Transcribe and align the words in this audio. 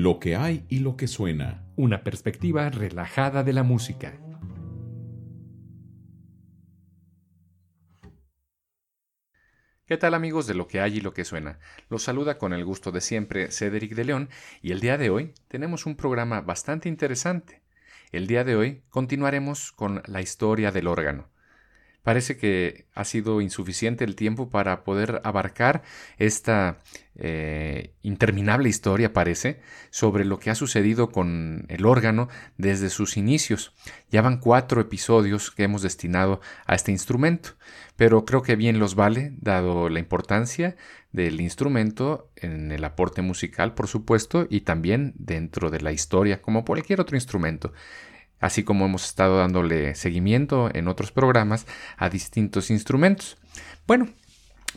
Lo 0.00 0.20
que 0.20 0.36
hay 0.36 0.64
y 0.68 0.78
lo 0.78 0.96
que 0.96 1.08
suena. 1.08 1.64
Una 1.74 2.04
perspectiva 2.04 2.70
relajada 2.70 3.42
de 3.42 3.52
la 3.52 3.64
música. 3.64 4.16
¿Qué 9.86 9.96
tal 9.96 10.14
amigos 10.14 10.46
de 10.46 10.54
lo 10.54 10.68
que 10.68 10.80
hay 10.80 10.98
y 10.98 11.00
lo 11.00 11.12
que 11.12 11.24
suena? 11.24 11.58
Los 11.88 12.04
saluda 12.04 12.38
con 12.38 12.52
el 12.52 12.64
gusto 12.64 12.92
de 12.92 13.00
siempre 13.00 13.50
Cedric 13.50 13.96
de 13.96 14.04
León 14.04 14.28
y 14.62 14.70
el 14.70 14.78
día 14.78 14.98
de 14.98 15.10
hoy 15.10 15.34
tenemos 15.48 15.84
un 15.84 15.96
programa 15.96 16.42
bastante 16.42 16.88
interesante. 16.88 17.64
El 18.12 18.28
día 18.28 18.44
de 18.44 18.54
hoy 18.54 18.84
continuaremos 18.90 19.72
con 19.72 20.02
la 20.06 20.20
historia 20.20 20.70
del 20.70 20.86
órgano. 20.86 21.28
Parece 22.08 22.38
que 22.38 22.86
ha 22.94 23.04
sido 23.04 23.42
insuficiente 23.42 24.02
el 24.02 24.16
tiempo 24.16 24.48
para 24.48 24.82
poder 24.82 25.20
abarcar 25.24 25.82
esta 26.16 26.78
eh, 27.16 27.92
interminable 28.00 28.70
historia, 28.70 29.12
parece, 29.12 29.60
sobre 29.90 30.24
lo 30.24 30.38
que 30.38 30.48
ha 30.48 30.54
sucedido 30.54 31.10
con 31.10 31.66
el 31.68 31.84
órgano 31.84 32.30
desde 32.56 32.88
sus 32.88 33.18
inicios. 33.18 33.74
Ya 34.10 34.22
van 34.22 34.40
cuatro 34.40 34.80
episodios 34.80 35.50
que 35.50 35.64
hemos 35.64 35.82
destinado 35.82 36.40
a 36.64 36.76
este 36.76 36.92
instrumento, 36.92 37.50
pero 37.96 38.24
creo 38.24 38.40
que 38.40 38.56
bien 38.56 38.78
los 38.78 38.94
vale, 38.94 39.34
dado 39.42 39.90
la 39.90 39.98
importancia 39.98 40.76
del 41.12 41.42
instrumento 41.42 42.30
en 42.36 42.72
el 42.72 42.84
aporte 42.84 43.20
musical, 43.20 43.74
por 43.74 43.86
supuesto, 43.86 44.46
y 44.48 44.62
también 44.62 45.12
dentro 45.18 45.68
de 45.68 45.82
la 45.82 45.92
historia, 45.92 46.40
como 46.40 46.64
cualquier 46.64 47.02
otro 47.02 47.18
instrumento 47.18 47.74
así 48.40 48.64
como 48.64 48.86
hemos 48.86 49.04
estado 49.04 49.38
dándole 49.38 49.94
seguimiento 49.94 50.70
en 50.72 50.88
otros 50.88 51.12
programas 51.12 51.66
a 51.96 52.08
distintos 52.08 52.70
instrumentos. 52.70 53.36
Bueno, 53.86 54.08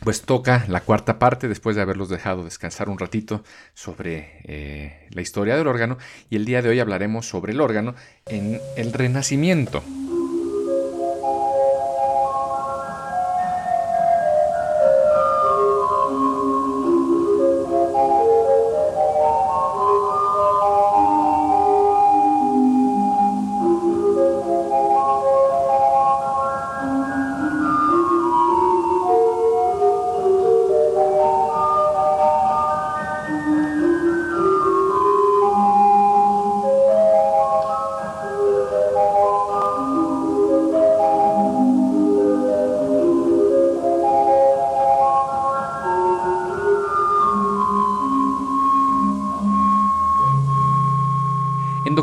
pues 0.00 0.22
toca 0.22 0.64
la 0.68 0.80
cuarta 0.80 1.18
parte 1.18 1.48
después 1.48 1.76
de 1.76 1.82
haberlos 1.82 2.08
dejado 2.08 2.44
descansar 2.44 2.88
un 2.88 2.98
ratito 2.98 3.44
sobre 3.74 4.40
eh, 4.44 5.06
la 5.10 5.20
historia 5.20 5.56
del 5.56 5.66
órgano 5.66 5.98
y 6.28 6.36
el 6.36 6.44
día 6.44 6.62
de 6.62 6.70
hoy 6.70 6.80
hablaremos 6.80 7.28
sobre 7.28 7.52
el 7.52 7.60
órgano 7.60 7.94
en 8.26 8.60
el 8.76 8.92
Renacimiento. 8.92 9.82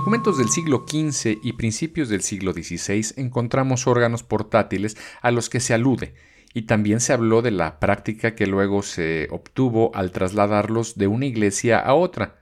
Documentos 0.10 0.40
del 0.40 0.50
siglo 0.50 0.88
XV 0.88 1.38
y 1.44 1.54
principios 1.54 2.10
del 2.10 2.24
siglo 2.24 2.52
XVI 2.52 3.14
encontramos 3.18 3.86
órganos 3.86 4.24
portátiles 4.24 4.98
a 5.22 5.30
los 5.30 5.52
que 5.52 5.60
se 5.60 5.76
alude, 5.76 6.16
y 6.52 6.64
también 6.64 7.00
se 7.00 7.14
habló 7.14 7.44
de 7.44 7.52
la 7.52 7.80
práctica 7.80 8.34
que 8.34 8.48
luego 8.48 8.82
se 8.82 9.28
obtuvo 9.30 9.92
al 9.94 10.12
trasladarlos 10.12 10.98
de 10.98 11.06
una 11.06 11.28
iglesia 11.28 11.78
a 11.78 11.94
otra. 11.94 12.40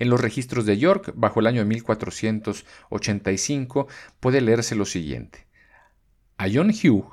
En 0.00 0.10
los 0.10 0.20
registros 0.20 0.66
de 0.66 0.76
York, 0.76 1.12
bajo 1.14 1.38
el 1.38 1.46
año 1.46 1.64
1485, 1.64 3.86
puede 4.18 4.40
leerse 4.40 4.74
lo 4.74 4.84
siguiente. 4.84 5.46
A 6.36 6.48
John 6.52 6.70
Hugh, 6.70 7.12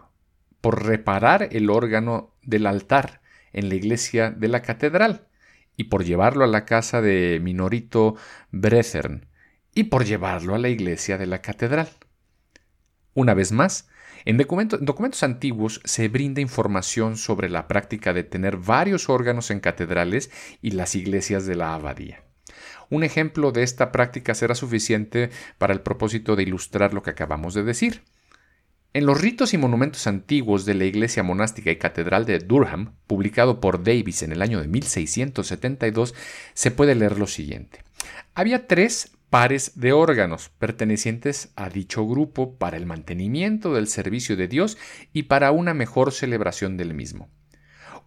por 0.61 0.83
reparar 0.83 1.49
el 1.51 1.69
órgano 1.69 2.33
del 2.41 2.65
altar 2.65 3.21
en 3.53 3.69
la 3.69 3.75
iglesia 3.75 4.31
de 4.31 4.47
la 4.47 4.63
catedral, 4.63 5.27
y 5.77 5.83
por 5.83 6.03
llevarlo 6.03 6.43
a 6.43 6.47
la 6.47 6.65
casa 6.65 7.03
de 7.03 7.39
Minorito 7.39 8.15
Brethern, 8.49 9.27
y 9.73 9.85
por 9.85 10.05
llevarlo 10.05 10.55
a 10.55 10.59
la 10.59 10.69
iglesia 10.69 11.17
de 11.17 11.27
la 11.27 11.41
catedral. 11.41 11.89
Una 13.13 13.33
vez 13.33 13.51
más, 13.51 13.87
en, 14.25 14.37
documentos 14.37 15.23
antiguos 15.23 15.81
se 15.83 16.07
brinda 16.07 16.41
información 16.41 17.17
sobre 17.17 17.49
la 17.49 17.67
práctica 17.67 18.13
de 18.13 18.23
tener 18.23 18.57
varios 18.57 19.09
órganos 19.09 19.51
en 19.51 19.59
catedrales 19.59 20.31
y 20.61 20.71
las 20.71 20.95
iglesias 20.95 21.45
de 21.45 21.55
la 21.55 21.73
abadía. 21.73 22.23
Un 22.89 23.03
ejemplo 23.03 23.51
de 23.51 23.63
esta 23.63 23.91
práctica 23.91 24.35
será 24.35 24.53
suficiente 24.53 25.29
para 25.57 25.73
el 25.73 25.81
propósito 25.81 26.35
de 26.35 26.43
ilustrar 26.43 26.93
lo 26.93 27.03
que 27.03 27.09
acabamos 27.09 27.53
de 27.53 27.63
decir. 27.63 28.03
En 28.93 29.05
los 29.05 29.21
ritos 29.21 29.53
y 29.53 29.57
monumentos 29.57 30.05
antiguos 30.05 30.65
de 30.65 30.73
la 30.73 30.83
iglesia 30.83 31.23
monástica 31.23 31.71
y 31.71 31.77
catedral 31.77 32.25
de 32.25 32.39
Durham, 32.39 32.93
publicado 33.07 33.61
por 33.61 33.83
Davis 33.83 34.21
en 34.21 34.33
el 34.33 34.41
año 34.41 34.59
de 34.59 34.67
1672, 34.67 36.13
se 36.53 36.71
puede 36.71 36.95
leer 36.95 37.17
lo 37.17 37.27
siguiente. 37.27 37.85
Había 38.35 38.67
tres 38.67 39.13
pares 39.31 39.79
de 39.79 39.93
órganos 39.93 40.49
pertenecientes 40.59 41.53
a 41.55 41.69
dicho 41.69 42.05
grupo 42.05 42.57
para 42.57 42.75
el 42.75 42.85
mantenimiento 42.85 43.73
del 43.73 43.87
servicio 43.87 44.35
de 44.35 44.49
Dios 44.49 44.77
y 45.13 45.23
para 45.23 45.53
una 45.53 45.73
mejor 45.73 46.11
celebración 46.11 46.75
del 46.75 46.93
mismo. 46.93 47.29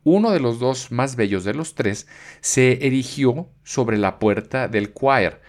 Uno 0.05 0.33
de 0.33 0.41
los 0.41 0.59
dos 0.59 0.93
más 0.93 1.17
bellos 1.17 1.45
de 1.45 1.55
los 1.55 1.75
tres 1.75 2.07
se 2.43 2.87
erigió 2.87 3.49
sobre 3.63 3.97
la 3.97 4.19
puerta 4.19 4.69
del 4.69 4.93
choir. 4.93 5.41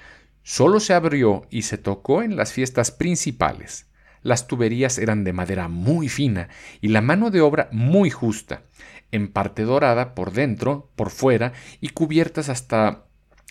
Solo 0.43 0.79
se 0.79 0.93
abrió 0.93 1.45
y 1.49 1.63
se 1.63 1.77
tocó 1.77 2.23
en 2.23 2.37
las 2.37 2.53
fiestas 2.53 2.91
principales. 2.91 3.87
Las 4.21 4.47
tuberías 4.47 4.97
eran 4.97 5.25
de 5.25 5.33
madera 5.33 5.67
muy 5.67 6.07
fina 6.07 6.47
y 6.79 6.87
la 6.87 7.01
mano 7.01 7.31
de 7.31 7.41
obra 7.41 7.67
muy 7.73 8.09
justa, 8.09 8.63
en 9.11 9.27
parte 9.27 9.63
dorada 9.63 10.15
por 10.15 10.31
dentro, 10.31 10.89
por 10.95 11.09
fuera 11.09 11.51
y 11.81 11.89
cubiertas 11.89 12.47
hasta 12.47 13.04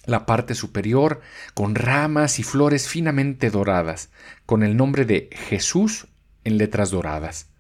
la 0.06 0.26
parte 0.26 0.54
superior 0.54 1.20
con 1.54 1.74
ramas 1.74 2.38
y 2.38 2.42
flores 2.42 2.88
finamente 2.88 3.50
doradas, 3.50 4.10
con 4.46 4.62
el 4.62 4.76
nombre 4.76 5.04
de 5.04 5.30
Jesús 5.32 6.08
en 6.44 6.58
letras 6.58 6.90
doradas. 6.90 7.50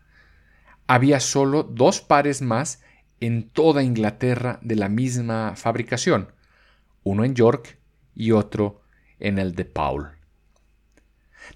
Había 0.86 1.20
solo 1.20 1.62
dos 1.62 2.00
pares 2.00 2.42
más 2.42 2.82
en 3.20 3.48
toda 3.48 3.82
Inglaterra 3.82 4.58
de 4.62 4.76
la 4.76 4.88
misma 4.88 5.54
fabricación, 5.56 6.32
uno 7.02 7.24
en 7.24 7.34
York 7.34 7.78
y 8.14 8.32
otro 8.32 8.82
en 9.18 9.38
el 9.38 9.54
de 9.54 9.64
Paul. 9.64 10.10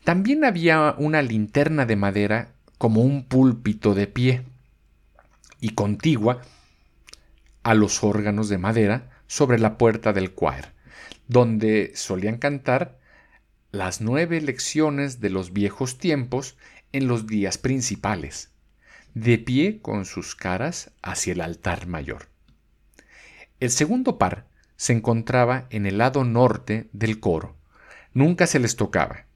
También 0.05 0.44
había 0.44 0.94
una 0.99 1.22
linterna 1.22 1.87
de 1.87 1.97
madera 1.97 2.53
como 2.78 3.03
un 3.03 3.25
púlpito 3.25 3.94
de 3.94 4.06
pie 4.06 4.43
y 5.60 5.70
contigua 5.70 6.43
a 7.62 7.75
los 7.75 8.05
órganos 8.05 8.49
de 8.49 8.59
madera 8.59 9.10
sobre 9.26 9.59
la 9.59 9.76
puerta 9.76 10.12
del 10.12 10.34
choir 10.34 10.78
donde 11.28 11.93
solían 11.94 12.39
cantar 12.39 12.99
las 13.71 14.00
nueve 14.00 14.41
lecciones 14.41 15.21
de 15.21 15.31
los 15.31 15.53
viejos 15.53 15.99
tiempos 15.99 16.56
en 16.93 17.06
los 17.06 17.27
días 17.27 17.59
principales, 17.59 18.50
de 19.15 19.38
pie 19.38 19.81
con 19.83 20.06
sus 20.06 20.34
caras 20.34 20.91
hacia 21.03 21.34
el 21.34 21.43
altar 21.43 21.87
mayor. 21.87 22.28
El 23.61 23.71
segundo 23.71 24.19
par 24.19 24.47
se 24.77 24.93
encontraba 24.93 25.67
en 25.71 25.87
el 25.87 25.99
lado 25.99 26.25
norte 26.25 26.88
del 26.93 27.21
coro. 27.21 27.56
Nunca 28.15 28.47
se 28.47 28.59
les 28.59 28.77
tocaba, 28.77 29.27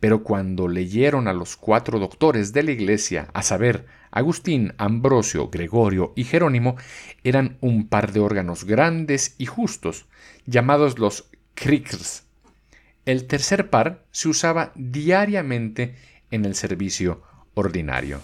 pero 0.00 0.22
cuando 0.22 0.68
leyeron 0.68 1.28
a 1.28 1.32
los 1.32 1.56
cuatro 1.56 1.98
doctores 1.98 2.52
de 2.52 2.62
la 2.62 2.70
iglesia, 2.70 3.28
a 3.34 3.42
saber, 3.42 3.86
Agustín, 4.10 4.74
Ambrosio, 4.78 5.48
Gregorio 5.48 6.12
y 6.16 6.24
Jerónimo, 6.24 6.76
eran 7.24 7.58
un 7.60 7.88
par 7.88 8.12
de 8.12 8.20
órganos 8.20 8.64
grandes 8.64 9.34
y 9.38 9.46
justos, 9.46 10.06
llamados 10.46 10.98
los 10.98 11.28
Kriegers. 11.54 12.24
El 13.04 13.26
tercer 13.26 13.70
par 13.70 14.04
se 14.10 14.28
usaba 14.28 14.72
diariamente 14.74 15.96
en 16.30 16.44
el 16.44 16.54
servicio 16.54 17.22
ordinario. 17.54 18.20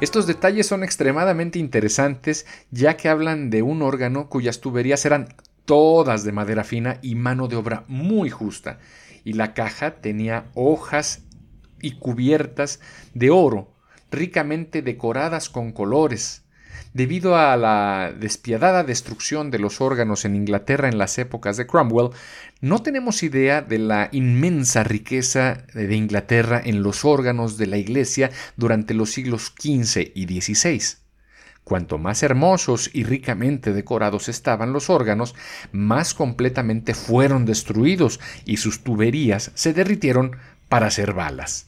Estos 0.00 0.28
detalles 0.28 0.68
son 0.68 0.84
extremadamente 0.84 1.58
interesantes 1.58 2.46
ya 2.70 2.96
que 2.96 3.08
hablan 3.08 3.50
de 3.50 3.62
un 3.62 3.82
órgano 3.82 4.28
cuyas 4.28 4.60
tuberías 4.60 5.04
eran 5.04 5.34
todas 5.64 6.22
de 6.22 6.30
madera 6.30 6.62
fina 6.62 7.00
y 7.02 7.16
mano 7.16 7.48
de 7.48 7.56
obra 7.56 7.82
muy 7.88 8.30
justa, 8.30 8.78
y 9.24 9.32
la 9.32 9.54
caja 9.54 9.96
tenía 10.00 10.46
hojas 10.54 11.24
y 11.82 11.98
cubiertas 11.98 12.78
de 13.12 13.30
oro, 13.30 13.74
ricamente 14.12 14.82
decoradas 14.82 15.48
con 15.50 15.72
colores. 15.72 16.44
Debido 16.94 17.36
a 17.36 17.56
la 17.56 18.12
despiadada 18.18 18.84
destrucción 18.84 19.50
de 19.50 19.58
los 19.58 19.80
órganos 19.80 20.24
en 20.24 20.36
Inglaterra 20.36 20.88
en 20.88 20.98
las 20.98 21.18
épocas 21.18 21.56
de 21.56 21.66
Cromwell, 21.66 22.10
no 22.60 22.82
tenemos 22.82 23.22
idea 23.22 23.62
de 23.62 23.78
la 23.78 24.08
inmensa 24.12 24.84
riqueza 24.84 25.64
de 25.74 25.94
Inglaterra 25.94 26.60
en 26.64 26.82
los 26.82 27.04
órganos 27.04 27.56
de 27.56 27.66
la 27.66 27.76
Iglesia 27.76 28.30
durante 28.56 28.94
los 28.94 29.12
siglos 29.12 29.54
XV 29.58 30.12
y 30.14 30.40
XVI. 30.40 30.98
Cuanto 31.68 31.98
más 31.98 32.22
hermosos 32.22 32.88
y 32.94 33.04
ricamente 33.04 33.74
decorados 33.74 34.30
estaban 34.30 34.72
los 34.72 34.88
órganos, 34.88 35.34
más 35.70 36.14
completamente 36.14 36.94
fueron 36.94 37.44
destruidos 37.44 38.20
y 38.46 38.56
sus 38.56 38.82
tuberías 38.82 39.50
se 39.54 39.74
derritieron 39.74 40.38
para 40.70 40.86
hacer 40.86 41.12
balas. 41.12 41.66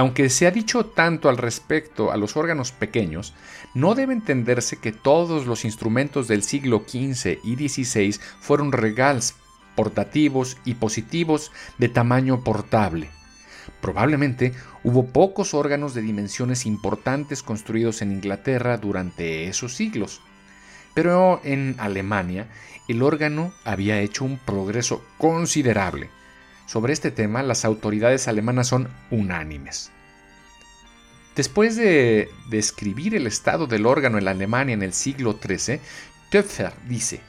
Aunque 0.00 0.30
se 0.30 0.46
ha 0.46 0.50
dicho 0.50 0.86
tanto 0.86 1.28
al 1.28 1.36
respecto 1.36 2.10
a 2.10 2.16
los 2.16 2.34
órganos 2.34 2.72
pequeños, 2.72 3.34
no 3.74 3.94
debe 3.94 4.14
entenderse 4.14 4.78
que 4.78 4.92
todos 4.92 5.44
los 5.44 5.66
instrumentos 5.66 6.26
del 6.26 6.42
siglo 6.42 6.84
XV 6.88 7.38
y 7.44 7.68
XVI 7.68 8.18
fueron 8.40 8.72
regals 8.72 9.34
portativos 9.76 10.56
y 10.64 10.76
positivos 10.76 11.52
de 11.76 11.90
tamaño 11.90 12.42
portable. 12.42 13.10
Probablemente 13.82 14.54
hubo 14.84 15.04
pocos 15.04 15.52
órganos 15.52 15.92
de 15.92 16.00
dimensiones 16.00 16.64
importantes 16.64 17.42
construidos 17.42 18.00
en 18.00 18.12
Inglaterra 18.12 18.78
durante 18.78 19.48
esos 19.48 19.76
siglos. 19.76 20.22
Pero 20.94 21.42
en 21.44 21.74
Alemania 21.76 22.48
el 22.88 23.02
órgano 23.02 23.52
había 23.64 24.00
hecho 24.00 24.24
un 24.24 24.38
progreso 24.38 25.04
considerable 25.18 26.08
sobre 26.70 26.92
este 26.92 27.10
tema, 27.10 27.42
las 27.42 27.64
autoridades 27.64 28.28
alemanas 28.28 28.68
son 28.68 28.86
unánimes. 29.10 29.90
Después 31.34 31.74
de 31.74 32.28
describir 32.48 33.16
el 33.16 33.26
estado 33.26 33.66
del 33.66 33.86
órgano 33.86 34.18
en 34.18 34.28
Alemania 34.28 34.74
en 34.74 34.84
el 34.84 34.92
siglo 34.92 35.36
XIII, 35.42 35.80
Töpfer 36.30 36.72
dice, 36.88 37.22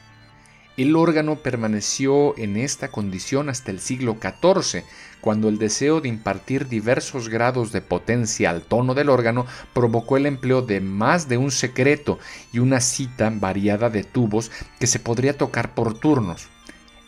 el 0.78 0.96
órgano 0.96 1.38
permaneció 1.38 2.38
en 2.38 2.56
esta 2.56 2.90
condición 2.90 3.50
hasta 3.50 3.72
el 3.72 3.80
siglo 3.80 4.16
XIV, 4.22 4.84
cuando 5.22 5.50
el 5.50 5.58
deseo 5.58 6.02
de 6.02 6.10
impartir 6.10 6.68
diversos 6.68 7.28
grados 7.28 7.72
de 7.72 7.82
potencia 7.82 8.52
al 8.52 8.62
tono 8.62 8.94
del 8.94 9.10
órgano 9.10 9.48
provocó 9.74 10.18
el 10.18 10.28
empleo 10.28 10.62
de 10.62 10.82
más 10.82 11.28
de 11.28 11.38
un 11.38 11.50
secreto 11.50 12.20
y 12.54 12.60
una 12.60 12.80
cita 12.80 13.32
variada 13.34 13.90
de 13.90 14.04
tubos 14.04 14.52
que 14.80 14.86
se 14.86 15.00
podría 15.00 15.36
tocar 15.36 15.74
por 15.74 16.00
turnos. 16.00 16.48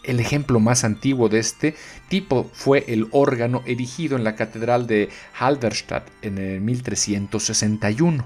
El 0.04 0.20
ejemplo 0.20 0.60
más 0.60 0.84
antiguo 0.84 1.30
de 1.30 1.40
este 1.40 1.76
tipo 2.10 2.50
fue 2.54 2.84
el 2.88 3.08
órgano 3.12 3.64
erigido 3.66 4.18
en 4.18 4.26
la 4.26 4.36
catedral 4.36 4.86
de 4.86 5.10
Halberstadt 5.40 6.10
en 6.22 6.38
el 6.38 6.60
1361, 6.60 8.26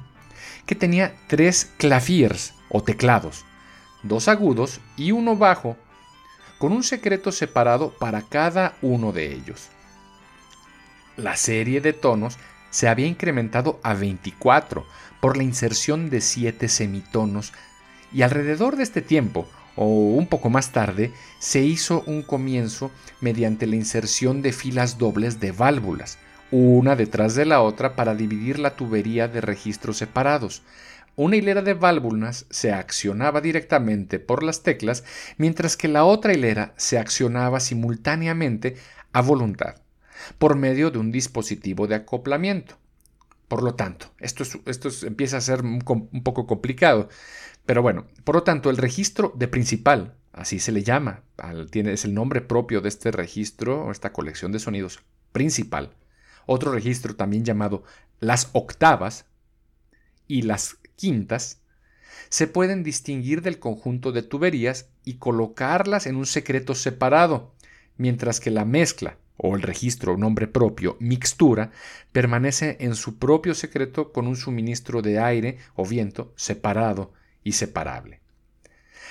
que 0.65 0.73
tenía 0.75 1.15
tres 1.27 1.71
claviers 1.77 2.55
o 2.69 2.81
teclados, 2.81 3.45
dos 4.01 4.27
agudos 4.27 4.79
y 4.97 5.11
uno 5.11 5.35
bajo, 5.35 5.77
con 6.57 6.71
un 6.71 6.83
secreto 6.83 7.31
separado 7.31 7.93
para 7.99 8.23
cada 8.23 8.75
uno 8.81 9.11
de 9.11 9.31
ellos. 9.31 9.69
La 11.15 11.35
serie 11.35 11.79
de 11.79 11.93
tonos 11.93 12.37
se 12.71 12.87
había 12.87 13.05
incrementado 13.05 13.79
a 13.83 13.93
24 13.93 14.85
por 15.19 15.37
la 15.37 15.43
inserción 15.43 16.09
de 16.09 16.21
siete 16.21 16.67
semitonos 16.69 17.53
y 18.11 18.23
alrededor 18.23 18.75
de 18.75 18.83
este 18.83 19.01
tiempo 19.01 19.47
o 19.77 19.85
un 19.85 20.27
poco 20.27 20.49
más 20.49 20.71
tarde, 20.71 21.13
se 21.39 21.61
hizo 21.61 22.03
un 22.05 22.23
comienzo 22.23 22.91
mediante 23.21 23.67
la 23.67 23.77
inserción 23.77 24.41
de 24.41 24.51
filas 24.51 24.97
dobles 24.97 25.39
de 25.39 25.51
válvulas, 25.51 26.17
una 26.51 26.95
detrás 26.95 27.35
de 27.35 27.45
la 27.45 27.61
otra 27.61 27.95
para 27.95 28.15
dividir 28.15 28.59
la 28.59 28.75
tubería 28.75 29.27
de 29.27 29.39
registros 29.39 29.97
separados. 29.97 30.63
Una 31.15 31.35
hilera 31.35 31.61
de 31.61 31.73
válvulas 31.73 32.45
se 32.49 32.71
accionaba 32.71 33.41
directamente 33.41 34.19
por 34.19 34.43
las 34.43 34.63
teclas, 34.63 35.03
mientras 35.37 35.77
que 35.77 35.87
la 35.87 36.03
otra 36.03 36.33
hilera 36.33 36.73
se 36.77 36.99
accionaba 36.99 37.59
simultáneamente 37.59 38.75
a 39.13 39.21
voluntad, 39.21 39.75
por 40.37 40.55
medio 40.55 40.91
de 40.91 40.99
un 40.99 41.11
dispositivo 41.11 41.87
de 41.87 41.95
acoplamiento. 41.95 42.77
Por 43.47 43.63
lo 43.63 43.75
tanto, 43.75 44.07
esto, 44.19 44.43
esto 44.65 44.89
empieza 45.05 45.37
a 45.37 45.41
ser 45.41 45.61
un, 45.61 45.81
poco 46.23 46.47
complicado. 46.47 47.07
Pero 47.65 47.81
bueno, 47.81 48.07
por 48.23 48.35
lo 48.35 48.43
tanto, 48.43 48.69
el 48.69 48.77
registro 48.77 49.33
de 49.35 49.47
principal, 49.47 50.15
así 50.33 50.59
se 50.59 50.71
le 50.71 50.83
llama, 50.83 51.23
tiene, 51.69 51.93
es 51.93 52.05
el 52.05 52.13
nombre 52.13 52.41
propio 52.41 52.81
de 52.81 52.89
este 52.89 53.11
registro 53.11 53.85
o 53.85 53.91
esta 53.91 54.11
colección 54.11 54.51
de 54.51 54.59
sonidos 54.59 54.99
principal. 55.31 55.95
Otro 56.45 56.71
registro 56.71 57.15
también 57.15 57.45
llamado 57.45 57.83
las 58.19 58.49
octavas 58.53 59.25
y 60.27 60.41
las 60.41 60.77
quintas 60.95 61.61
se 62.29 62.47
pueden 62.47 62.83
distinguir 62.83 63.41
del 63.41 63.59
conjunto 63.59 64.11
de 64.11 64.23
tuberías 64.23 64.89
y 65.05 65.15
colocarlas 65.15 66.05
en 66.07 66.15
un 66.17 66.25
secreto 66.25 66.75
separado, 66.75 67.53
mientras 67.95 68.39
que 68.39 68.51
la 68.51 68.65
mezcla 68.65 69.17
o 69.37 69.55
el 69.55 69.61
registro 69.61 70.17
nombre 70.17 70.47
propio 70.47 70.97
mixtura 70.99 71.71
permanece 72.11 72.77
en 72.79 72.95
su 72.95 73.17
propio 73.17 73.53
secreto 73.53 74.11
con 74.11 74.27
un 74.27 74.35
suministro 74.35 75.01
de 75.01 75.19
aire 75.19 75.57
o 75.75 75.85
viento 75.85 76.33
separado 76.35 77.13
separable. 77.51 78.19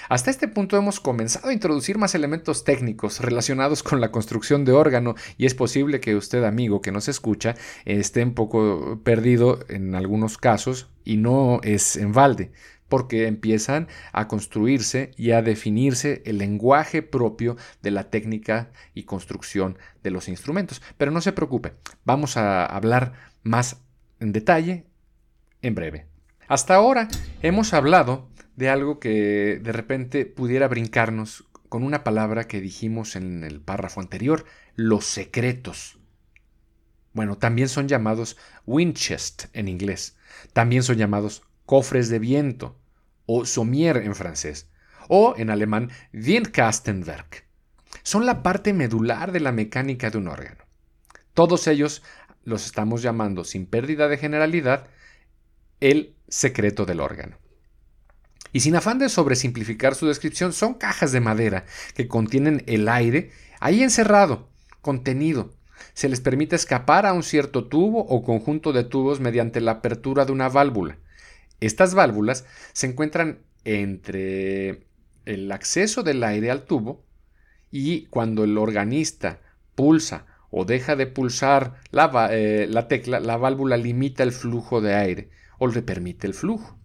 Hasta 0.09 0.31
este 0.31 0.47
punto 0.47 0.77
hemos 0.77 1.01
comenzado 1.01 1.49
a 1.49 1.53
introducir 1.53 1.99
más 1.99 2.15
elementos 2.15 2.63
técnicos 2.63 3.19
relacionados 3.21 3.83
con 3.83 4.01
la 4.01 4.13
construcción 4.13 4.65
de 4.65 4.73
órgano 4.73 5.17
y 5.37 5.47
es 5.47 5.55
posible 5.55 5.99
que 5.99 6.15
usted 6.15 6.45
amigo 6.45 6.81
que 6.81 6.93
nos 6.93 7.09
escucha 7.09 7.57
esté 7.85 8.23
un 8.23 8.35
poco 8.35 9.01
perdido 9.03 9.59
en 9.69 9.97
algunos 9.97 10.39
casos 10.39 10.89
y 11.05 11.17
no 11.17 11.61
es 11.65 11.97
en 11.97 12.13
balde 12.13 12.53
porque 12.89 13.27
empiezan 13.27 13.89
a 14.13 14.29
construirse 14.29 15.11
y 15.17 15.33
a 15.33 15.43
definirse 15.43 16.23
el 16.25 16.39
lenguaje 16.39 17.03
propio 17.03 17.57
de 17.83 17.91
la 17.91 18.11
técnica 18.11 18.71
y 18.95 19.05
construcción 19.05 19.79
de 20.03 20.11
los 20.11 20.29
instrumentos. 20.29 20.83
Pero 20.97 21.11
no 21.11 21.21
se 21.21 21.33
preocupe, 21.33 21.73
vamos 22.05 22.37
a 22.37 22.65
hablar 22.65 23.13
más 23.43 23.83
en 24.21 24.33
detalle 24.33 24.87
en 25.63 25.75
breve. 25.75 26.07
Hasta 26.49 26.75
ahora 26.75 27.09
hemos 27.43 27.75
hablado 27.75 28.29
de 28.55 28.69
algo 28.69 28.99
que 29.01 29.61
de 29.63 29.73
repente 29.73 30.27
pudiera 30.27 30.69
brincarnos 30.69 31.45
con 31.69 31.83
una 31.83 32.05
palabra 32.05 32.45
que 32.45 32.61
dijimos 32.61 33.17
en 33.17 33.45
el 33.45 33.61
párrafo 33.61 34.01
anterior, 34.01 34.45
los 34.75 35.05
secretos. 35.05 35.99
Bueno, 37.13 37.39
también 37.39 37.69
son 37.69 37.89
llamados 37.89 38.37
Winchest 38.67 39.47
en 39.53 39.69
inglés, 39.69 40.17
también 40.53 40.83
son 40.83 40.97
llamados 40.97 41.43
cofres 41.67 42.09
de 42.09 42.19
viento 42.19 42.79
o 43.27 43.45
sommier 43.45 43.99
en 43.99 44.15
francés, 44.15 44.69
o 45.09 45.35
en 45.37 45.51
alemán 45.51 45.91
Windkastenwerk. 46.13 47.45
Son 48.03 48.25
la 48.25 48.43
parte 48.43 48.73
medular 48.73 49.33
de 49.33 49.41
la 49.41 49.53
mecánica 49.53 50.11
de 50.11 50.19
un 50.19 50.29
órgano. 50.29 50.65
Todos 51.35 51.67
ellos 51.67 52.03
los 52.45 52.65
estamos 52.65 53.03
llamando, 53.03 53.45
sin 53.45 53.67
pérdida 53.67 54.09
de 54.09 54.17
generalidad, 54.17 54.87
el 55.81 56.15
secreto 56.29 56.87
del 56.87 57.01
órgano. 57.01 57.37
Y 58.53 58.61
sin 58.61 58.77
afán 58.77 58.99
de 58.99 59.09
sobresimplificar 59.09 59.95
su 59.95 60.07
descripción, 60.07 60.53
son 60.53 60.75
cajas 60.75 61.13
de 61.13 61.21
madera 61.21 61.67
que 61.95 62.09
contienen 62.09 62.63
el 62.67 62.89
aire 62.89 63.33
ahí 63.61 63.83
encerrado, 63.83 64.49
contenido. 64.81 65.53
Se 65.93 66.09
les 66.09 66.21
permite 66.21 66.57
escapar 66.57 67.05
a 67.05 67.13
un 67.13 67.23
cierto 67.23 67.67
tubo 67.67 68.01
o 68.07 68.23
conjunto 68.23 68.73
de 68.73 68.85
tubos 68.85 69.21
mediante 69.21 69.61
la 69.61 69.73
apertura 69.73 70.25
de 70.25 70.33
una 70.33 70.49
válvula. 70.49 70.99
Estas 71.61 71.95
válvulas 71.95 72.45
se 72.73 72.87
encuentran 72.87 73.41
entre 73.65 74.87
el 75.25 75.51
acceso 75.51 76.03
del 76.03 76.23
aire 76.23 76.51
al 76.51 76.65
tubo 76.65 77.05
y 77.71 78.07
cuando 78.07 78.45
el 78.45 78.57
organista 78.59 79.41
pulsa 79.75 80.27
o 80.51 80.65
deja 80.65 80.97
de 80.97 81.07
pulsar 81.07 81.75
la, 81.91 82.29
eh, 82.31 82.67
la, 82.69 82.89
tecla, 82.89 83.21
la 83.21 83.37
válvula 83.37 83.77
limita 83.77 84.23
el 84.23 84.33
flujo 84.33 84.81
de 84.81 84.95
aire 84.95 85.31
o 85.59 85.67
le 85.67 85.83
permite 85.83 86.27
el 86.27 86.35
flujo. 86.35 86.79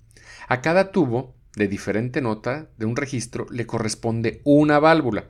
A 0.47 0.61
cada 0.61 0.91
tubo 0.91 1.35
de 1.55 1.67
diferente 1.67 2.21
nota 2.21 2.69
de 2.77 2.85
un 2.85 2.95
registro 2.95 3.45
le 3.51 3.65
corresponde 3.65 4.41
una 4.43 4.79
válvula. 4.79 5.25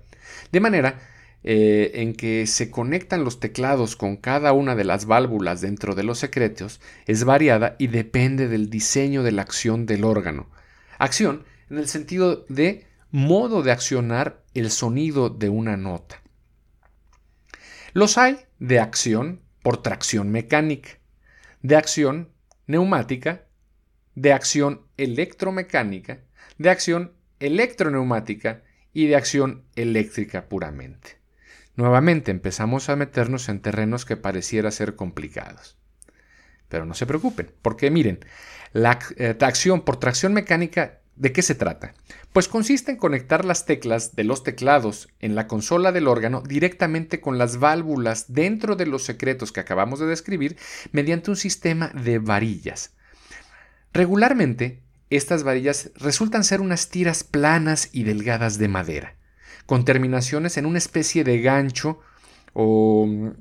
De 0.52 0.60
manera 0.60 1.00
eh, 1.44 1.92
en 1.96 2.14
que 2.14 2.46
se 2.48 2.70
conectan 2.70 3.24
los 3.24 3.40
teclados 3.40 3.96
con 3.96 4.18
cada 4.18 4.54
una 4.54 4.76
de 4.76 4.84
las 4.84 5.06
válvulas 5.06 5.62
dentro 5.62 5.96
de 5.96 6.04
los 6.04 6.20
secretos 6.20 6.82
es 7.06 7.24
variada 7.24 7.76
y 7.80 7.88
depende 7.88 8.48
del 8.48 8.70
diseño 8.70 9.24
de 9.24 9.32
la 9.32 9.42
acción 9.42 9.86
del 9.86 10.04
órgano. 10.04 10.50
Acción 10.98 11.44
en 11.70 11.78
el 11.78 11.88
sentido 11.88 12.46
de 12.50 12.86
modo 13.12 13.64
de 13.64 13.72
accionar 13.72 14.44
el 14.54 14.72
sonido 14.72 15.30
de 15.30 15.50
una 15.50 15.78
nota. 15.78 16.22
Los 17.94 18.18
hay 18.18 18.38
de 18.60 18.80
acción 18.80 19.42
por 19.64 19.82
tracción 19.82 20.32
mecánica, 20.32 20.92
de 21.62 21.76
acción 21.76 22.30
neumática 22.68 23.46
de 24.16 24.34
acción 24.34 24.82
electromecánica, 24.98 26.20
de 26.58 26.70
acción 26.70 27.14
electroneumática 27.40 28.64
y 28.94 29.08
de 29.08 29.16
acción 29.16 29.64
eléctrica 29.76 30.48
puramente. 30.50 31.21
Nuevamente 31.76 32.32
empezamos 32.32 32.90
a 32.90 32.96
meternos 32.96 33.50
en 33.50 33.62
terrenos 33.62 34.06
que 34.06 34.18
pareciera 34.18 34.72
ser 34.72 34.96
complicados. 34.96 35.78
Pero 36.68 36.86
no 36.86 36.94
se 36.94 37.06
preocupen, 37.06 37.52
porque 37.62 37.92
miren, 37.92 38.20
la 38.74 39.00
eh, 39.18 39.36
acción 39.42 39.82
por 39.82 39.98
tracción 39.98 40.34
mecánica, 40.34 41.00
¿de 41.16 41.32
qué 41.34 41.42
se 41.42 41.56
trata? 41.56 41.94
Pues 42.34 42.48
consiste 42.48 42.92
en 42.92 42.98
conectar 42.98 43.44
las 43.44 43.66
teclas 43.66 44.16
de 44.16 44.24
los 44.24 44.44
teclados 44.44 45.10
en 45.20 45.36
la 45.36 45.48
consola 45.48 45.92
del 45.92 46.08
órgano 46.08 46.42
directamente 46.42 47.20
con 47.20 47.38
las 47.38 47.58
válvulas 47.58 48.34
dentro 48.34 48.76
de 48.76 48.86
los 48.86 49.04
secretos 49.04 49.52
que 49.52 49.60
acabamos 49.60 50.00
de 50.00 50.08
describir 50.08 50.58
mediante 50.92 51.30
un 51.30 51.38
sistema 51.38 51.90
de 51.90 52.20
varillas. 52.20 52.94
Regularmente, 53.94 54.80
estas 55.10 55.44
varillas 55.44 55.92
resultan 55.96 56.46
ser 56.46 56.62
unas 56.62 56.88
tiras 56.88 57.26
planas 57.26 57.90
y 57.92 58.04
delgadas 58.04 58.58
de 58.58 58.70
madera, 58.70 59.16
con 59.66 59.86
terminaciones 59.86 60.58
en 60.58 60.66
una 60.66 60.78
especie 60.78 61.24
de 61.24 61.42
gancho 61.42 62.00
o, 62.54 63.34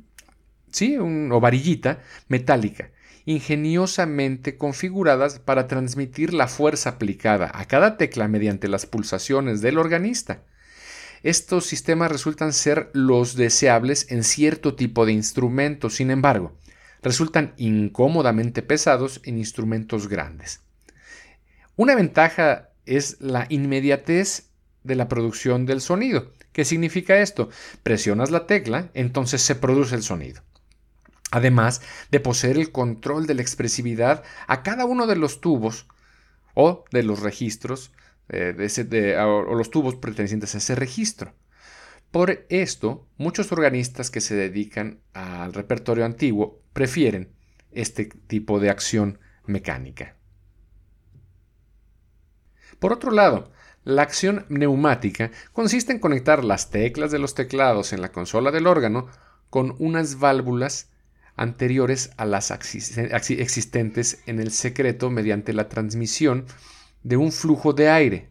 sí, 0.71 0.97
o 0.99 1.41
varillita 1.41 2.01
metálica, 2.29 2.91
ingeniosamente 3.25 4.57
configuradas 4.57 5.39
para 5.39 5.67
transmitir 5.67 6.35
la 6.35 6.49
fuerza 6.49 6.91
aplicada 6.91 7.51
a 7.55 7.65
cada 7.67 7.97
tecla 7.97 8.29
mediante 8.29 8.69
las 8.69 8.87
pulsaciones 8.87 9.61
del 9.61 9.79
organista. 9.79 10.43
Estos 11.23 11.67
sistemas 11.67 12.11
resultan 12.11 12.53
ser 12.53 12.91
los 12.95 13.37
deseables 13.37 14.11
en 14.11 14.25
cierto 14.25 14.75
tipo 14.75 15.05
de 15.05 15.13
instrumentos, 15.13 15.95
sin 15.95 16.11
embargo, 16.11 16.57
resultan 17.03 17.53
incómodamente 17.57 18.63
pesados 18.63 19.21
en 19.25 19.39
instrumentos 19.39 20.09
grandes. 20.09 20.61
Una 21.77 21.95
ventaja 21.95 22.71
es 22.87 23.21
la 23.21 23.47
inmediatez 23.49 24.50
de 24.83 24.95
la 24.95 25.09
producción 25.09 25.67
del 25.67 25.81
sonido. 25.81 26.33
¿Qué 26.53 26.65
significa 26.65 27.21
esto? 27.21 27.49
Presionas 27.83 28.31
la 28.31 28.47
tecla, 28.47 28.91
entonces 28.95 29.43
se 29.43 29.55
produce 29.55 29.95
el 29.95 30.03
sonido. 30.03 30.43
Además 31.31 31.81
de 32.11 32.21
poseer 32.21 32.59
el 32.59 32.73
control 32.73 33.27
de 33.27 33.35
la 33.35 33.43
expresividad 33.43 34.25
a 34.47 34.63
cada 34.63 34.85
uno 34.85 35.07
de 35.07 35.17
los 35.17 35.41
tubos 35.41 35.87
o 36.55 36.85
de 36.91 37.03
los 37.03 37.21
registros 37.21 37.93
eh, 38.29 39.17
o 39.19 39.55
los 39.55 39.71
tubos 39.71 39.97
pertenecientes 39.97 40.55
a 40.55 40.59
ese 40.59 40.75
registro. 40.75 41.35
Por 42.11 42.45
esto, 42.49 43.07
muchos 43.19 43.53
organistas 43.53 44.11
que 44.11 44.21
se 44.21 44.35
dedican 44.35 45.01
al 45.13 45.53
repertorio 45.53 46.05
antiguo 46.05 46.61
prefieren 46.73 47.33
este 47.71 48.07
tipo 48.07 48.59
de 48.59 48.71
acción 48.71 49.21
mecánica. 49.47 50.17
Por 52.81 52.93
otro 52.93 53.13
lado, 53.13 53.53
la 53.85 54.03
acción 54.03 54.45
neumática 54.49 55.31
consiste 55.53 55.93
en 55.93 56.01
conectar 56.01 56.45
las 56.45 56.71
teclas 56.71 57.11
de 57.11 57.19
los 57.19 57.35
teclados 57.35 57.93
en 57.93 58.03
la 58.03 58.13
consola 58.13 58.51
del 58.51 58.67
órgano 58.67 59.09
con 59.49 59.75
unas 59.79 60.19
válvulas 60.19 60.91
anteriores 61.37 62.11
a 62.19 62.27
las 62.27 62.51
existentes 62.51 64.23
en 64.27 64.41
el 64.41 64.51
secreto 64.51 65.11
mediante 65.11 65.55
la 65.55 65.69
transmisión 65.69 66.45
de 67.03 67.17
un 67.17 67.33
flujo 67.33 67.73
de 67.73 67.89
aire. 67.89 68.29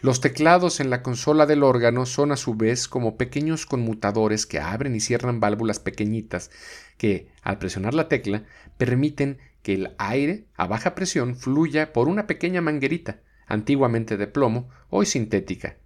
Los 0.00 0.20
teclados 0.20 0.80
en 0.80 0.88
la 0.88 1.02
consola 1.02 1.46
del 1.46 1.62
órgano 1.62 2.06
son 2.06 2.32
a 2.32 2.36
su 2.36 2.54
vez 2.54 2.88
como 2.88 3.16
pequeños 3.16 3.66
conmutadores 3.66 4.46
que 4.46 4.60
abren 4.60 4.94
y 4.94 5.00
cierran 5.00 5.40
válvulas 5.40 5.78
pequeñitas 5.78 6.50
que, 6.96 7.28
al 7.42 7.58
presionar 7.58 7.92
la 7.92 8.08
tecla, 8.08 8.44
permiten 8.78 9.38
que 9.62 9.74
el 9.74 9.94
aire 9.98 10.44
a 10.56 10.66
baja 10.66 10.94
presión 10.94 11.36
fluya 11.36 11.92
por 11.92 12.08
una 12.08 12.26
pequeña 12.26 12.60
manguerita, 12.60 13.20
antiguamente 13.46 14.16
de 14.16 14.26
plomo, 14.26 14.68
hoy 14.90 15.06
sintética, 15.06 15.76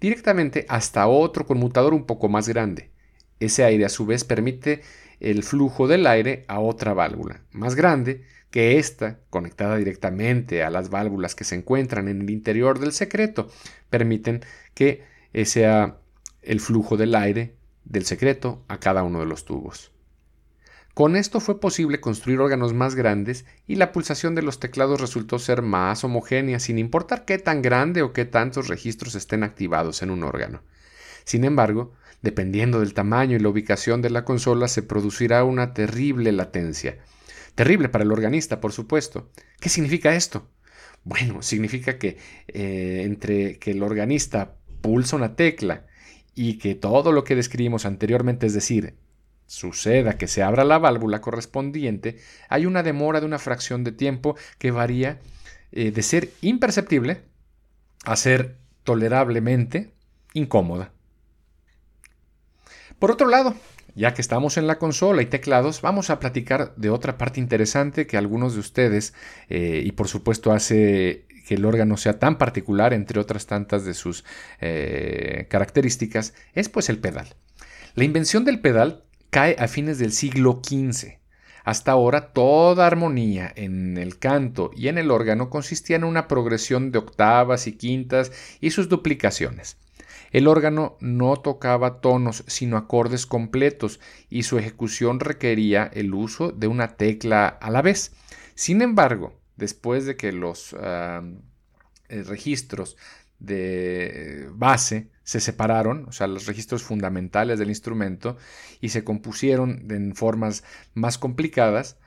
directamente 0.00 0.66
hasta 0.68 1.06
otro 1.08 1.46
conmutador 1.46 1.94
un 1.94 2.04
poco 2.04 2.28
más 2.28 2.48
grande. 2.48 2.90
Ese 3.40 3.64
aire 3.64 3.84
a 3.84 3.88
su 3.88 4.04
vez 4.04 4.24
permite 4.24 4.82
el 5.20 5.42
flujo 5.42 5.88
del 5.88 6.06
aire 6.06 6.44
a 6.48 6.60
otra 6.60 6.92
válvula, 6.94 7.42
más 7.52 7.74
grande, 7.74 8.24
que 8.50 8.78
ésta, 8.78 9.20
conectada 9.30 9.76
directamente 9.76 10.62
a 10.62 10.70
las 10.70 10.88
válvulas 10.90 11.34
que 11.34 11.44
se 11.44 11.54
encuentran 11.54 12.08
en 12.08 12.22
el 12.22 12.30
interior 12.30 12.78
del 12.78 12.92
secreto, 12.92 13.48
permiten 13.90 14.40
que 14.74 15.04
sea 15.44 15.98
el 16.42 16.60
flujo 16.60 16.96
del 16.96 17.14
aire 17.14 17.56
del 17.84 18.06
secreto 18.06 18.64
a 18.68 18.80
cada 18.80 19.02
uno 19.02 19.20
de 19.20 19.26
los 19.26 19.44
tubos. 19.44 19.92
Con 20.98 21.14
esto 21.14 21.38
fue 21.38 21.60
posible 21.60 22.00
construir 22.00 22.40
órganos 22.40 22.74
más 22.74 22.96
grandes 22.96 23.44
y 23.68 23.76
la 23.76 23.92
pulsación 23.92 24.34
de 24.34 24.42
los 24.42 24.58
teclados 24.58 25.00
resultó 25.00 25.38
ser 25.38 25.62
más 25.62 26.02
homogénea 26.02 26.58
sin 26.58 26.76
importar 26.76 27.24
qué 27.24 27.38
tan 27.38 27.62
grande 27.62 28.02
o 28.02 28.12
qué 28.12 28.24
tantos 28.24 28.66
registros 28.66 29.14
estén 29.14 29.44
activados 29.44 30.02
en 30.02 30.10
un 30.10 30.24
órgano. 30.24 30.60
Sin 31.22 31.44
embargo, 31.44 31.92
dependiendo 32.20 32.80
del 32.80 32.94
tamaño 32.94 33.36
y 33.36 33.38
la 33.38 33.48
ubicación 33.48 34.02
de 34.02 34.10
la 34.10 34.24
consola 34.24 34.66
se 34.66 34.82
producirá 34.82 35.44
una 35.44 35.72
terrible 35.72 36.32
latencia, 36.32 36.98
Terrible 37.54 37.88
para 37.88 38.02
el 38.02 38.10
organista, 38.10 38.60
por 38.60 38.72
supuesto. 38.72 39.30
¿Qué 39.60 39.68
significa 39.68 40.16
esto? 40.16 40.48
Bueno, 41.04 41.42
significa 41.42 41.96
que 41.96 42.18
eh, 42.48 43.02
entre 43.04 43.60
que 43.60 43.70
el 43.70 43.84
organista 43.84 44.56
pulsa 44.80 45.14
una 45.14 45.36
tecla 45.36 45.86
y 46.34 46.58
que 46.58 46.74
todo 46.74 47.12
lo 47.12 47.22
que 47.22 47.36
describimos 47.36 47.86
anteriormente, 47.86 48.48
es 48.48 48.54
decir, 48.54 48.96
suceda 49.48 50.18
que 50.18 50.28
se 50.28 50.42
abra 50.42 50.62
la 50.62 50.78
válvula 50.78 51.20
correspondiente, 51.20 52.18
hay 52.48 52.66
una 52.66 52.84
demora 52.84 53.18
de 53.18 53.26
una 53.26 53.38
fracción 53.38 53.82
de 53.82 53.92
tiempo 53.92 54.36
que 54.58 54.70
varía 54.70 55.18
eh, 55.72 55.90
de 55.90 56.02
ser 56.02 56.30
imperceptible 56.42 57.22
a 58.04 58.14
ser 58.14 58.58
tolerablemente 58.84 59.90
incómoda. 60.34 60.92
Por 62.98 63.10
otro 63.10 63.26
lado, 63.26 63.54
ya 63.94 64.12
que 64.12 64.20
estamos 64.20 64.58
en 64.58 64.66
la 64.66 64.78
consola 64.78 65.22
y 65.22 65.26
teclados, 65.26 65.80
vamos 65.80 66.10
a 66.10 66.20
platicar 66.20 66.74
de 66.76 66.90
otra 66.90 67.16
parte 67.16 67.40
interesante 67.40 68.06
que 68.06 68.18
algunos 68.18 68.54
de 68.54 68.60
ustedes, 68.60 69.14
eh, 69.48 69.82
y 69.84 69.92
por 69.92 70.08
supuesto 70.08 70.52
hace 70.52 71.26
que 71.46 71.54
el 71.54 71.64
órgano 71.64 71.96
sea 71.96 72.18
tan 72.18 72.36
particular, 72.36 72.92
entre 72.92 73.18
otras 73.18 73.46
tantas 73.46 73.86
de 73.86 73.94
sus 73.94 74.24
eh, 74.60 75.46
características, 75.48 76.34
es 76.52 76.68
pues 76.68 76.90
el 76.90 76.98
pedal. 76.98 77.34
La 77.94 78.04
invención 78.04 78.44
del 78.44 78.60
pedal 78.60 79.04
cae 79.30 79.56
a 79.58 79.68
fines 79.68 79.98
del 79.98 80.12
siglo 80.12 80.60
XV. 80.62 81.18
Hasta 81.64 81.92
ahora 81.92 82.32
toda 82.32 82.86
armonía 82.86 83.52
en 83.54 83.98
el 83.98 84.18
canto 84.18 84.70
y 84.74 84.88
en 84.88 84.96
el 84.96 85.10
órgano 85.10 85.50
consistía 85.50 85.96
en 85.96 86.04
una 86.04 86.26
progresión 86.26 86.92
de 86.92 86.98
octavas 86.98 87.66
y 87.66 87.72
quintas 87.72 88.32
y 88.60 88.70
sus 88.70 88.88
duplicaciones. 88.88 89.76
El 90.30 90.46
órgano 90.46 90.96
no 91.00 91.36
tocaba 91.36 92.00
tonos 92.00 92.44
sino 92.46 92.76
acordes 92.76 93.26
completos 93.26 94.00
y 94.28 94.44
su 94.44 94.58
ejecución 94.58 95.20
requería 95.20 95.90
el 95.92 96.14
uso 96.14 96.52
de 96.52 96.66
una 96.66 96.96
tecla 96.96 97.48
a 97.48 97.70
la 97.70 97.82
vez. 97.82 98.12
Sin 98.54 98.82
embargo, 98.82 99.38
después 99.56 100.06
de 100.06 100.16
que 100.16 100.32
los 100.32 100.74
ah, 100.78 101.22
eh, 102.08 102.22
registros 102.22 102.96
de 103.38 104.48
base 104.52 105.10
se 105.28 105.40
separaron, 105.40 106.06
o 106.08 106.12
sea, 106.12 106.26
los 106.26 106.46
registros 106.46 106.82
fundamentales 106.82 107.58
del 107.58 107.68
instrumento, 107.68 108.38
y 108.80 108.88
se 108.88 109.04
compusieron 109.04 109.86
en 109.90 110.14
formas 110.14 110.64
más 110.94 111.18
complicadas, 111.18 111.98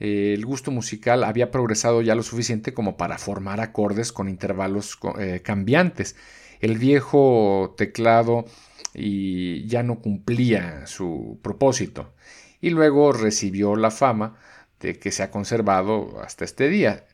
eh, 0.00 0.32
el 0.32 0.46
gusto 0.46 0.70
musical 0.70 1.22
había 1.22 1.50
progresado 1.50 2.00
ya 2.00 2.14
lo 2.14 2.22
suficiente 2.22 2.72
como 2.72 2.96
para 2.96 3.18
formar 3.18 3.60
acordes 3.60 4.10
con 4.10 4.26
intervalos 4.26 4.98
eh, 5.18 5.42
cambiantes. 5.44 6.16
El 6.60 6.78
viejo 6.78 7.74
teclado 7.76 8.46
y 8.94 9.66
ya 9.66 9.82
no 9.82 10.00
cumplía 10.00 10.86
su 10.86 11.38
propósito 11.42 12.14
y 12.62 12.70
luego 12.70 13.12
recibió 13.12 13.76
la 13.76 13.90
fama 13.90 14.38
de 14.80 14.98
que 14.98 15.12
se 15.12 15.22
ha 15.22 15.30
conservado 15.30 16.22
hasta 16.22 16.46
este 16.46 16.70
día, 16.70 17.04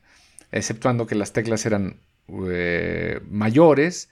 exceptuando 0.53 1.05
que 1.05 1.15
las 1.15 1.33
teclas 1.33 1.65
eran 1.65 1.99
eh, 2.47 3.19
mayores 3.29 4.09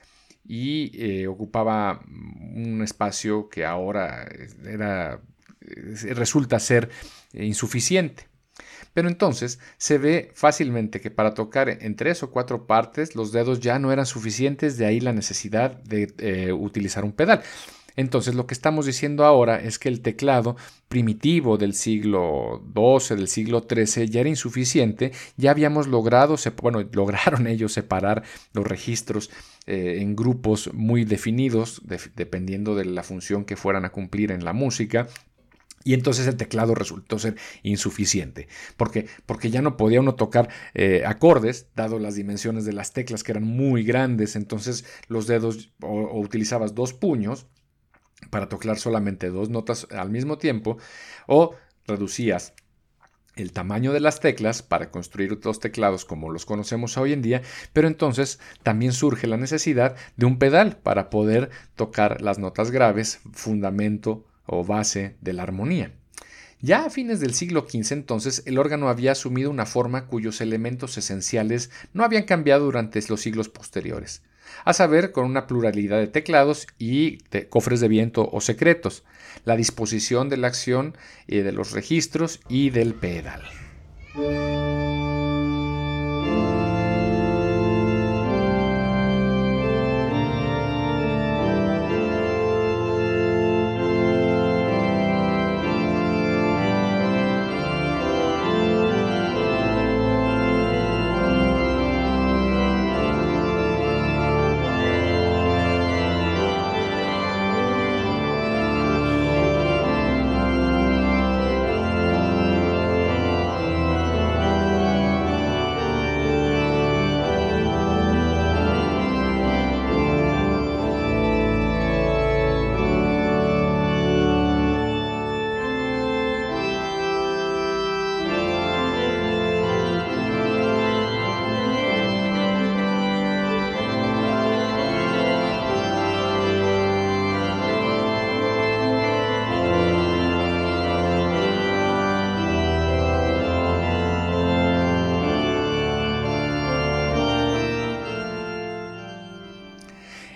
y 0.48 0.92
eh, 0.94 1.27
ocupaba 1.27 2.01
un 2.08 2.82
espacio 2.84 3.50
que 3.50 3.66
ahora 3.66 4.27
era, 4.66 5.22
resulta 6.16 6.60
ser 6.60 6.89
insuficiente. 7.34 8.27
Pero 8.94 9.10
entonces 9.10 9.60
se 9.77 10.00
ve 10.00 10.32
fácilmente 10.34 11.00
que 11.00 11.12
para 11.12 11.36
tocar 11.36 11.70
en 11.70 11.96
tres 11.96 12.24
o 12.24 12.32
cuatro 12.32 12.66
partes 12.66 13.16
los 13.16 13.32
dedos 13.32 13.60
ya 13.60 13.77
no 13.77 13.92
eran 13.92 14.08
suficientes, 14.08 14.77
de 14.77 14.88
ahí 14.88 15.00
la 15.00 15.13
necesidad 15.13 15.77
de 15.84 16.13
eh, 16.18 16.51
utilizar 16.51 17.06
un 17.06 17.12
pedal. 17.12 17.44
Entonces 17.98 18.36
lo 18.36 18.46
que 18.46 18.53
estamos 18.53 18.86
diciendo 18.86 19.25
ahora 19.25 19.60
es 19.60 19.79
que 19.79 19.90
el 19.90 20.01
teclado 20.01 20.55
primitivo 20.88 21.57
del 21.57 21.74
siglo 21.74 22.64
XII, 22.74 23.18
del 23.18 23.27
siglo 23.27 23.66
XIII, 23.68 24.07
ya 24.07 24.22
era 24.22 24.29
insuficiente, 24.29 25.12
ya 25.36 25.51
habíamos 25.51 25.88
logrado, 25.88 26.36
bueno, 26.62 26.88
lograron 26.94 27.48
ellos 27.48 27.74
separar 27.74 28.24
los 28.53 28.66
registros 28.66 29.31
eh, 29.66 29.98
en 30.00 30.16
grupos 30.16 30.72
muy 30.74 31.05
definidos, 31.05 31.81
dependiendo 32.16 32.75
de 32.75 32.86
la 32.86 33.01
función 33.01 33.44
que 33.46 33.57
fueran 33.57 33.83
a 33.83 33.92
cumplir 33.92 34.31
en 34.31 34.46
la 34.46 34.53
música, 34.53 35.07
y 35.83 35.94
entonces 35.94 36.27
el 36.27 36.36
teclado 36.36 36.75
resultó 36.75 37.18
ser 37.18 37.36
insuficiente, 37.64 38.48
porque, 38.75 39.07
porque 39.25 39.50
ya 39.50 39.62
no 39.62 39.77
podía 39.77 40.01
uno 40.01 40.16
tocar 40.16 40.50
eh, 40.74 41.03
acordes, 41.05 41.68
dado 41.75 41.98
las 41.98 42.16
dimensiones 42.16 42.66
de 42.66 42.74
las 42.74 42.94
teclas 42.94 43.24
que 43.24 43.31
eran 43.31 43.46
muy 43.46 43.83
grandes, 43.83 44.36
entonces 44.36 44.86
los 45.07 45.25
dedos 45.27 45.72
o 45.81 46.20
utilizabas 46.20 46.75
dos 46.75 46.94
puños 46.94 47.48
para 48.30 48.50
tocar 48.50 48.77
solamente 48.77 49.30
dos 49.30 49.50
notas 49.50 49.88
al 49.92 50.10
mismo 50.10 50.38
tiempo 50.38 50.77
o 51.27 51.56
reducías 51.86 52.53
el 53.36 53.51
tamaño 53.51 53.94
de 53.94 54.00
las 54.00 54.20
teclas 54.20 54.64
para 54.64 54.90
construir 54.90 55.40
los 55.44 55.60
teclados 55.60 56.06
como 56.06 56.32
los 56.32 56.46
conocemos 56.46 56.98
hoy 56.98 57.14
en 57.14 57.22
día, 57.22 57.44
pero 57.72 57.88
entonces 57.88 58.40
también 58.64 58.94
surge 58.94 59.27
la 59.27 59.38
necesidad 59.38 59.96
de 60.16 60.25
un 60.25 60.40
pedal 60.40 60.77
para 60.77 61.10
poder 61.10 61.51
tocar 61.75 62.22
las 62.22 62.40
notas 62.40 62.72
graves, 62.72 63.20
fundamento 63.32 64.25
o 64.46 64.64
base 64.64 65.18
de 65.22 65.34
la 65.34 65.44
armonía. 65.44 65.94
Ya 66.60 66.86
a 66.86 66.90
fines 66.90 67.20
del 67.20 67.36
siglo 67.36 67.68
XV 67.70 67.92
entonces 67.94 68.42
el 68.48 68.58
órgano 68.58 68.90
había 68.90 69.12
asumido 69.12 69.51
una 69.51 69.68
forma 69.68 70.08
cuyos 70.08 70.42
elementos 70.42 70.98
esenciales 70.98 71.70
no 71.94 72.03
habían 72.03 72.24
cambiado 72.24 72.66
durante 72.66 73.00
los 73.08 73.22
siglos 73.22 73.50
posteriores 73.50 74.24
a 74.66 74.74
saber, 74.74 75.12
con 75.12 75.25
una 75.25 75.48
pluralidad 75.48 76.00
de 76.00 76.07
teclados 76.07 76.68
y 76.77 77.20
cofres 77.50 77.79
de 77.79 77.88
viento 77.88 78.29
o 78.31 78.42
secretos, 78.42 79.03
la 79.46 79.55
disposición 79.55 80.29
de 80.29 80.38
la 80.38 80.48
acción 80.48 80.98
y 81.27 81.38
de 81.38 81.51
los 81.51 81.72
registros 81.72 82.40
y 82.50 82.70
del 82.70 82.94
pedal. 82.94 83.44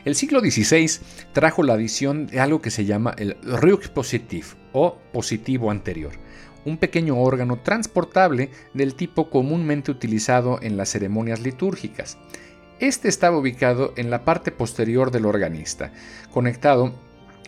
El 0.03 0.15
siglo 0.15 0.39
XVI 0.39 0.89
trajo 1.31 1.61
la 1.61 1.73
adición 1.73 2.25
de 2.25 2.39
algo 2.39 2.61
que 2.61 2.71
se 2.71 2.85
llama 2.85 3.13
el 3.17 3.39
Rückpositiv 3.41 4.55
o 4.73 4.97
positivo 5.13 5.69
anterior, 5.69 6.13
un 6.65 6.77
pequeño 6.77 7.19
órgano 7.19 7.59
transportable 7.59 8.49
del 8.73 8.95
tipo 8.95 9.29
comúnmente 9.29 9.91
utilizado 9.91 10.59
en 10.61 10.75
las 10.75 10.89
ceremonias 10.89 11.41
litúrgicas. 11.41 12.17
Este 12.79 13.09
estaba 13.09 13.37
ubicado 13.37 13.93
en 13.95 14.09
la 14.09 14.25
parte 14.25 14.51
posterior 14.51 15.11
del 15.11 15.27
organista, 15.27 15.93
conectado 16.31 16.95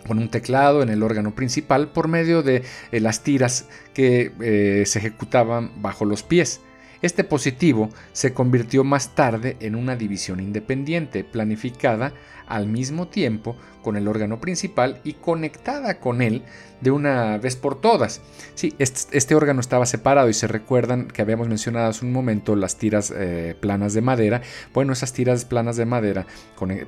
con 0.06 0.18
un 0.18 0.28
teclado 0.28 0.82
en 0.82 0.90
el 0.90 1.02
órgano 1.02 1.34
principal 1.34 1.88
por 1.88 2.06
medio 2.06 2.42
de 2.42 2.62
eh, 2.92 3.00
las 3.00 3.24
tiras 3.24 3.68
que 3.94 4.32
eh, 4.40 4.84
se 4.86 5.00
ejecutaban 5.00 5.82
bajo 5.82 6.04
los 6.04 6.22
pies. 6.22 6.60
Este 7.02 7.24
positivo 7.24 7.90
se 8.12 8.32
convirtió 8.32 8.84
más 8.84 9.14
tarde 9.14 9.56
en 9.60 9.74
una 9.74 9.96
división 9.96 10.40
independiente, 10.40 11.24
planificada 11.24 12.12
al 12.46 12.66
mismo 12.66 13.08
tiempo 13.08 13.56
con 13.82 13.96
el 13.96 14.08
órgano 14.08 14.40
principal 14.40 15.00
y 15.04 15.14
conectada 15.14 15.98
con 16.00 16.22
él 16.22 16.42
de 16.80 16.90
una 16.90 17.38
vez 17.38 17.56
por 17.56 17.80
todas. 17.80 18.20
Sí, 18.54 18.74
este, 18.78 19.34
órgano 19.34 19.60
estaba 19.60 19.86
separado 19.86 20.28
y 20.28 20.34
se 20.34 20.46
recuerdan 20.46 21.08
que 21.08 21.22
habíamos 21.22 21.48
mencionado 21.48 21.88
hace 21.88 22.04
un 22.04 22.12
momento 22.12 22.56
las 22.56 22.76
tiras 22.76 23.12
eh, 23.14 23.56
planas 23.58 23.94
de 23.94 24.00
madera. 24.00 24.42
Bueno, 24.72 24.92
esas 24.92 25.12
tiras 25.12 25.44
planas 25.44 25.76
de 25.76 25.86
madera 25.86 26.26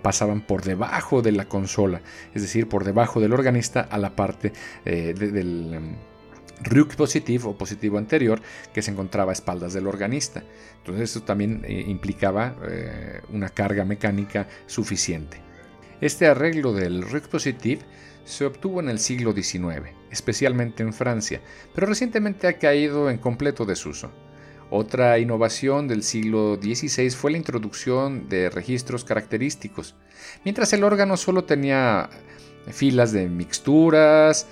pasaban 0.03 0.41
por 0.41 0.63
debajo 0.63 1.23
de 1.23 1.33
la 1.33 1.47
consola, 1.47 2.01
es 2.35 2.43
decir, 2.43 2.69
por 2.69 2.85
debajo 2.85 3.21
del 3.21 3.33
organista 3.33 3.81
a 3.81 3.99
la 3.99 4.17
parte 4.17 4.53
eh, 4.85 5.15
del 5.17 5.75
em, 5.75 5.97
Ryuk 6.63 6.97
positivo 6.97 7.51
o 7.51 7.59
positivo 7.59 7.99
anterior 7.99 8.41
que 8.73 8.83
se 8.83 8.91
encontraba 8.91 9.33
a 9.33 9.35
espaldas 9.35 9.75
del 9.75 9.87
organista. 9.87 10.43
Entonces 10.79 11.11
esto 11.11 11.23
también 11.23 11.65
eh, 11.65 11.85
implicaba 11.87 12.57
eh, 12.69 13.21
una 13.31 13.49
carga 13.49 13.85
mecánica 13.85 14.49
suficiente. 14.67 15.41
Este 16.01 16.27
arreglo 16.27 16.73
del 16.73 17.03
Ryuk 17.03 17.29
positiv 17.29 17.81
se 18.25 18.45
obtuvo 18.45 18.81
en 18.81 18.89
el 18.89 18.99
siglo 18.99 19.33
XIX, 19.33 19.95
especialmente 20.11 20.83
en 20.83 20.93
Francia, 20.93 21.41
pero 21.75 21.87
recientemente 21.87 22.49
ha 22.49 22.59
caído 22.59 23.09
en 23.09 23.19
completo 23.19 23.65
desuso. 23.65 24.11
Otra 24.69 25.19
innovación 25.21 25.87
del 25.87 26.03
siglo 26.03 26.59
XVI 26.61 27.11
fue 27.11 27.31
la 27.31 27.37
introducción 27.37 28.29
de 28.29 28.51
registros 28.51 29.05
característicos. 29.05 29.95
Mientras 30.45 30.73
el 30.73 30.83
órgano 30.83 31.17
solo 31.17 31.45
tenía 31.45 32.11
filas 32.73 33.13
de 33.13 33.29
mixturas, 33.29 34.49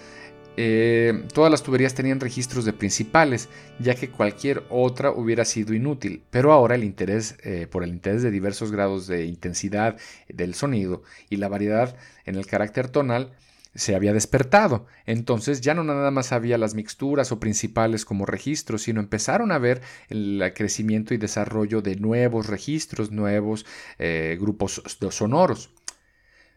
eh, 0.56 1.24
todas 1.32 1.50
las 1.50 1.62
tuberías 1.62 1.94
tenían 1.94 2.20
registros 2.20 2.64
de 2.64 2.72
principales, 2.72 3.48
ya 3.78 3.94
que 3.94 4.10
cualquier 4.10 4.62
otra 4.70 5.10
hubiera 5.10 5.44
sido 5.44 5.74
inútil, 5.74 6.22
pero 6.30 6.52
ahora 6.52 6.74
el 6.74 6.84
interés 6.84 7.36
eh, 7.42 7.66
por 7.68 7.82
el 7.82 7.90
interés 7.90 8.22
de 8.22 8.30
diversos 8.30 8.70
grados 8.70 9.06
de 9.06 9.26
intensidad 9.26 9.96
del 10.28 10.54
sonido 10.54 11.02
y 11.30 11.36
la 11.36 11.48
variedad 11.48 11.96
en 12.24 12.36
el 12.36 12.46
carácter 12.46 12.88
tonal 12.88 13.32
se 13.74 13.94
había 13.94 14.12
despertado. 14.12 14.86
Entonces 15.06 15.60
ya 15.60 15.74
no 15.74 15.82
nada 15.84 16.10
más 16.10 16.32
había 16.32 16.58
las 16.58 16.74
mixturas 16.74 17.32
o 17.32 17.40
principales 17.40 18.04
como 18.04 18.26
registros, 18.26 18.82
sino 18.82 19.00
empezaron 19.00 19.52
a 19.52 19.58
ver 19.58 19.82
el 20.08 20.52
crecimiento 20.54 21.14
y 21.14 21.16
desarrollo 21.16 21.82
de 21.82 21.96
nuevos 21.96 22.46
registros, 22.46 23.10
nuevos 23.10 23.66
eh, 23.98 24.38
grupos 24.40 24.82
sonoros. 25.10 25.70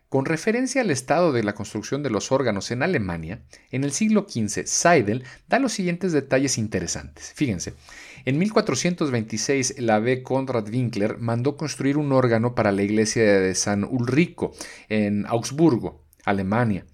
Con 0.09 0.23
referencia 0.23 0.79
al 0.79 0.89
estado 0.89 1.33
de 1.33 1.43
la 1.43 1.53
construcción 1.53 2.01
de 2.01 2.09
los 2.09 2.31
órganos 2.31 2.71
en 2.71 2.81
Alemania, 2.81 3.41
en 3.71 3.83
el 3.83 3.91
siglo 3.91 4.25
XV, 4.29 4.65
Seidel 4.65 5.25
da 5.49 5.59
los 5.59 5.73
siguientes 5.73 6.13
detalles 6.13 6.57
interesantes. 6.57 7.33
Fíjense, 7.35 7.73
en 8.23 8.37
1426 8.37 9.75
el 9.77 9.89
abbé 9.89 10.23
Konrad 10.23 10.69
Winkler 10.69 11.17
mandó 11.17 11.57
construir 11.57 11.97
un 11.97 12.13
órgano 12.13 12.55
para 12.55 12.71
la 12.71 12.83
iglesia 12.83 13.41
de 13.41 13.53
San 13.53 13.83
Ulrico 13.83 14.53
en 14.87 15.25
Augsburgo, 15.25 16.05
Alemania. 16.23 16.85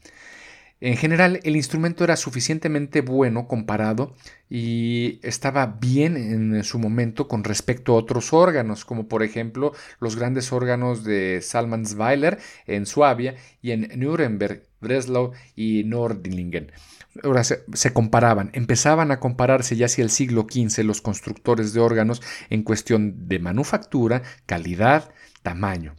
En 0.85 0.97
general, 0.97 1.39
el 1.43 1.55
instrumento 1.55 2.03
era 2.03 2.17
suficientemente 2.17 2.99
bueno 2.99 3.47
comparado 3.47 4.17
y 4.49 5.21
estaba 5.23 5.65
bien 5.65 6.17
en 6.17 6.61
su 6.65 6.77
momento 6.77 7.29
con 7.29 7.45
respecto 7.45 7.93
a 7.93 7.95
otros 7.95 8.33
órganos, 8.33 8.83
como 8.83 9.07
por 9.07 9.23
ejemplo 9.23 9.71
los 10.01 10.17
grandes 10.17 10.51
órganos 10.51 11.05
de 11.05 11.39
Salmansweiler 11.41 12.37
en 12.67 12.85
Suabia 12.85 13.35
y 13.61 13.71
en 13.71 13.91
Nuremberg, 13.95 14.63
Breslau 14.81 15.31
y 15.55 15.85
Nordlingen. 15.85 16.73
Ahora 17.23 17.45
se, 17.45 17.63
se, 17.71 17.93
comparaban, 17.93 18.49
empezaban 18.51 19.11
a 19.11 19.21
compararse 19.21 19.77
ya 19.77 19.85
hacia 19.85 20.03
el 20.03 20.09
siglo 20.09 20.47
XV 20.51 20.83
los 20.83 20.99
constructores 20.99 21.71
de 21.71 21.79
órganos 21.79 22.21
en 22.49 22.61
cuestión 22.63 23.29
de 23.29 23.39
manufactura, 23.39 24.21
calidad, 24.45 25.13
tamaño. 25.43 25.95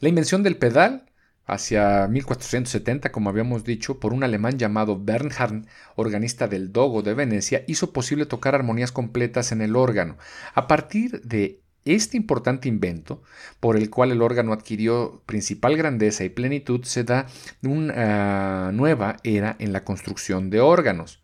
La 0.00 0.08
invención 0.08 0.42
del 0.42 0.56
pedal 0.56 1.07
hacia 1.48 2.06
1470, 2.08 3.10
como 3.10 3.30
habíamos 3.30 3.64
dicho, 3.64 3.98
por 3.98 4.12
un 4.12 4.22
alemán 4.22 4.58
llamado 4.58 5.02
Bernhard, 5.02 5.64
organista 5.96 6.46
del 6.46 6.72
Dogo 6.72 7.02
de 7.02 7.14
Venecia, 7.14 7.64
hizo 7.66 7.92
posible 7.92 8.26
tocar 8.26 8.54
armonías 8.54 8.92
completas 8.92 9.50
en 9.50 9.62
el 9.62 9.74
órgano. 9.74 10.18
A 10.54 10.68
partir 10.68 11.22
de 11.22 11.62
este 11.86 12.18
importante 12.18 12.68
invento, 12.68 13.22
por 13.60 13.78
el 13.78 13.88
cual 13.88 14.12
el 14.12 14.20
órgano 14.20 14.52
adquirió 14.52 15.22
principal 15.24 15.76
grandeza 15.76 16.22
y 16.22 16.28
plenitud, 16.28 16.84
se 16.84 17.02
da 17.02 17.26
una 17.62 18.70
nueva 18.72 19.16
era 19.24 19.56
en 19.58 19.72
la 19.72 19.84
construcción 19.84 20.50
de 20.50 20.60
órganos. 20.60 21.22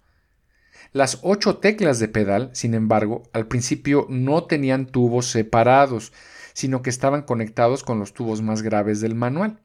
Las 0.92 1.18
ocho 1.22 1.58
teclas 1.58 1.98
de 1.98 2.08
pedal, 2.08 2.48
sin 2.54 2.72
embargo, 2.72 3.24
al 3.34 3.46
principio 3.46 4.06
no 4.08 4.44
tenían 4.44 4.86
tubos 4.86 5.26
separados, 5.26 6.14
sino 6.54 6.80
que 6.80 6.88
estaban 6.88 7.22
conectados 7.22 7.82
con 7.82 7.98
los 7.98 8.14
tubos 8.14 8.40
más 8.40 8.62
graves 8.62 9.02
del 9.02 9.14
manual. 9.14 9.60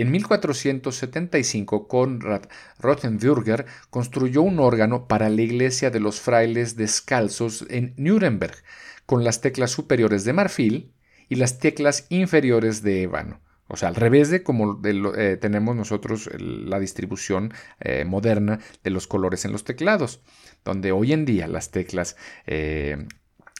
En 0.00 0.12
1475, 0.12 1.86
Konrad 1.86 2.44
Rothenburger 2.78 3.66
construyó 3.90 4.40
un 4.40 4.58
órgano 4.58 5.06
para 5.06 5.28
la 5.28 5.42
iglesia 5.42 5.90
de 5.90 6.00
los 6.00 6.22
frailes 6.22 6.74
descalzos 6.74 7.66
en 7.68 7.92
Nuremberg, 7.98 8.54
con 9.04 9.24
las 9.24 9.42
teclas 9.42 9.72
superiores 9.72 10.24
de 10.24 10.32
marfil 10.32 10.94
y 11.28 11.34
las 11.34 11.58
teclas 11.58 12.06
inferiores 12.08 12.82
de 12.82 13.02
ébano. 13.02 13.42
O 13.68 13.76
sea, 13.76 13.90
al 13.90 13.94
revés 13.94 14.30
de 14.30 14.42
como 14.42 14.80
eh, 14.84 15.36
tenemos 15.38 15.76
nosotros 15.76 16.30
la 16.38 16.80
distribución 16.80 17.52
eh, 17.80 18.06
moderna 18.06 18.58
de 18.82 18.88
los 18.88 19.06
colores 19.06 19.44
en 19.44 19.52
los 19.52 19.64
teclados, 19.64 20.22
donde 20.64 20.92
hoy 20.92 21.12
en 21.12 21.26
día 21.26 21.46
las 21.46 21.72
teclas 21.72 22.16
eh, 22.46 23.06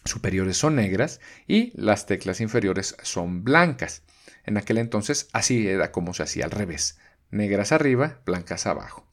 superiores 0.06 0.56
son 0.56 0.76
negras 0.76 1.20
y 1.46 1.70
las 1.78 2.06
teclas 2.06 2.40
inferiores 2.40 2.96
son 3.02 3.44
blancas. 3.44 4.04
En 4.50 4.56
aquel 4.56 4.78
entonces 4.78 5.28
así 5.32 5.68
era 5.68 5.92
como 5.92 6.12
se 6.12 6.24
hacía 6.24 6.44
al 6.44 6.50
revés, 6.50 6.98
negras 7.30 7.70
arriba, 7.70 8.18
blancas 8.26 8.66
abajo. 8.66 9.06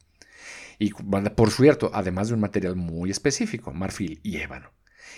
Y 0.80 0.94
por 0.94 1.52
cierto, 1.52 1.92
además 1.94 2.30
de 2.30 2.34
un 2.34 2.40
material 2.40 2.76
muy 2.76 3.12
específico, 3.12 3.72
marfil 3.72 4.20
y 4.24 4.38
ébano. 4.38 4.72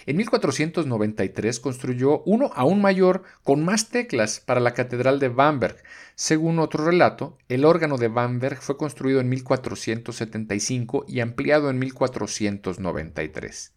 En 0.06 0.18
1493 0.18 1.62
construyó 1.62 2.22
uno 2.24 2.52
aún 2.54 2.82
mayor 2.82 3.24
con 3.44 3.64
más 3.64 3.92
teclas 3.92 4.42
para 4.42 4.60
la 4.60 4.74
Catedral 4.74 5.20
de 5.20 5.30
Bamberg. 5.30 5.78
Según 6.16 6.60
otro 6.60 6.84
relato, 6.84 7.38
el 7.48 7.64
órgano 7.64 7.98
de 7.98 8.10
Bamberg 8.10 8.58
fue 8.58 8.76
construido 8.76 9.22
en 9.22 9.30
1475 9.30 11.06
y 11.08 11.22
ampliado 11.22 11.70
en 11.70 11.80
1493. 11.80 13.74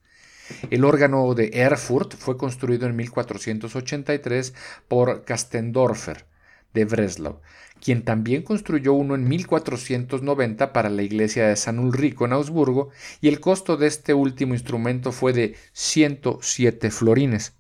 El 0.73 0.85
órgano 0.85 1.35
de 1.35 1.51
Erfurt 1.53 2.17
fue 2.17 2.37
construido 2.37 2.89
en 2.89 2.97
1483 2.97 4.55
por 4.89 5.25
Castendorfer 5.25 6.32
de 6.75 6.85
Breslau, 6.85 7.41
quien 7.81 8.03
también 8.03 8.43
construyó 8.43 8.93
uno 8.93 9.15
en 9.15 9.29
1490 9.29 10.73
para 10.73 10.91
la 10.91 11.03
iglesia 11.03 11.49
de 11.49 11.57
San 11.57 11.79
Ulrico 11.79 12.25
en 12.25 12.33
Augsburgo, 12.33 12.91
y 13.21 13.29
el 13.29 13.41
costo 13.41 13.77
de 13.77 13.89
este 13.89 14.15
último 14.15 14.55
instrumento 14.55 15.13
fue 15.13 15.33
de 15.33 15.57
107 15.73 16.91
florines. 16.91 17.55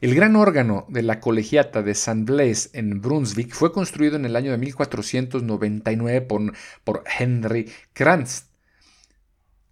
El 0.00 0.14
gran 0.14 0.36
órgano 0.36 0.84
de 0.88 1.02
la 1.02 1.20
colegiata 1.20 1.82
de 1.82 1.94
San 1.94 2.24
Blaise 2.24 2.70
en 2.74 3.00
Brunswick 3.00 3.54
fue 3.54 3.72
construido 3.72 4.16
en 4.16 4.24
el 4.24 4.36
año 4.36 4.50
de 4.50 4.58
1499 4.58 6.20
por, 6.22 6.52
por 6.82 7.04
Henry 7.18 7.72
Kranz, 7.92 8.48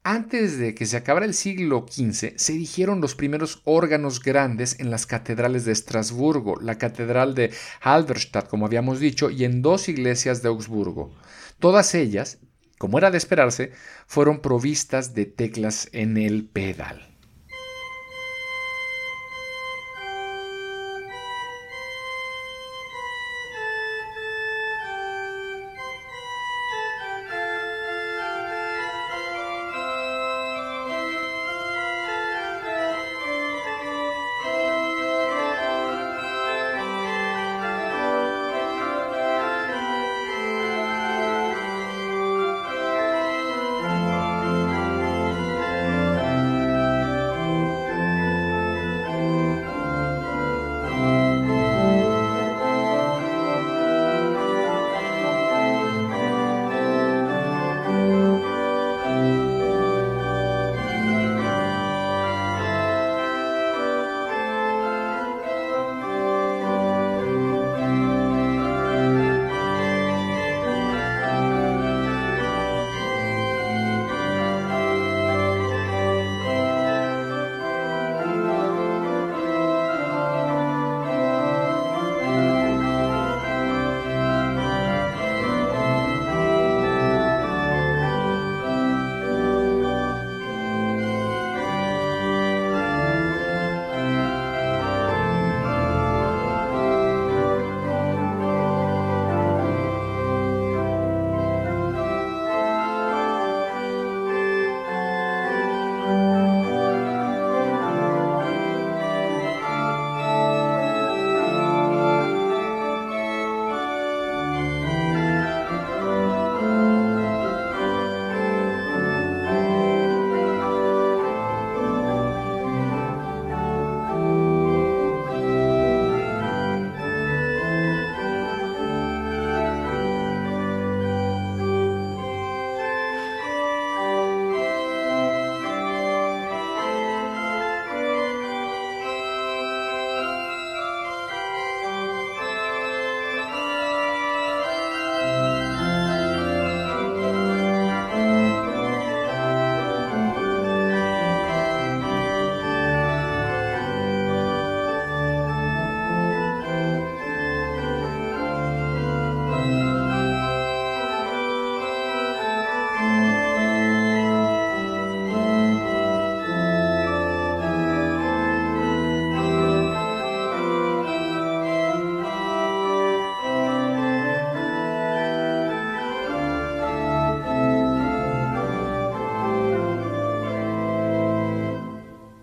antes 0.05 0.59
de 0.59 0.75
que 0.75 0.87
se 0.87 0.97
acabara 0.97 1.27
el 1.27 1.35
siglo 1.35 1.87
XV, 1.89 2.35
se 2.37 2.55
erigieron 2.55 3.01
los 3.01 3.15
primeros 3.15 3.63
órganos 3.65 4.21
grandes 4.21 4.81
en 4.81 4.91
las 4.91 5.07
catedrales 5.07 5.65
de 5.65 5.73
Estrasburgo, 5.73 6.61
la 6.61 6.77
catedral 6.77 7.35
de 7.35 7.53
Halberstadt, 7.81 8.49
como 8.49 8.67
habíamos 8.67 8.99
dicho, 8.99 9.31
y 9.31 9.45
en 9.45 9.63
dos 9.63 9.89
iglesias 9.89 10.43
de 10.43 10.49
Augsburgo. 10.49 11.15
Todas 11.61 11.95
ellas, 11.95 12.39
como 12.79 12.99
era 12.99 13.13
de 13.13 13.19
esperarse, 13.19 13.73
fueron 14.07 14.41
provistas 14.41 15.15
de 15.15 15.27
teclas 15.27 15.89
en 15.93 16.17
el 16.17 16.47
pedal. 16.47 17.12